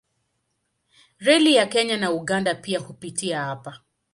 [1.19, 3.79] Reli ya Kenya na Uganda pia hupitia hapa.